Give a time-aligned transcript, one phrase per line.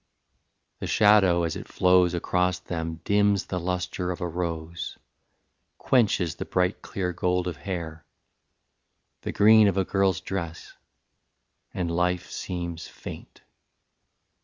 [0.79, 4.97] The shadow as it flows Across them dims the lustre of a rose,
[5.77, 8.03] Quenches the bright clear gold of hair,
[9.21, 10.73] the green Of a girl's dress,
[11.71, 13.41] and life seems faint.